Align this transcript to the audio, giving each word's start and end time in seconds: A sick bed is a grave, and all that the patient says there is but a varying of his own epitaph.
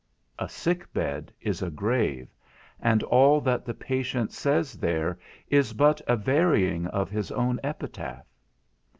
A 0.39 0.49
sick 0.49 0.91
bed 0.93 1.31
is 1.39 1.61
a 1.61 1.69
grave, 1.69 2.27
and 2.79 3.03
all 3.03 3.39
that 3.41 3.65
the 3.65 3.75
patient 3.75 4.31
says 4.31 4.73
there 4.73 5.19
is 5.47 5.73
but 5.73 6.01
a 6.07 6.15
varying 6.15 6.87
of 6.87 7.11
his 7.11 7.31
own 7.31 7.59
epitaph. 7.63 8.25